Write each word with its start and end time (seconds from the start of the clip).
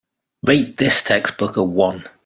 rate 0.47 0.77
this 0.77 1.03
textbook 1.03 1.57
a 1.57 1.61
one 1.63 2.03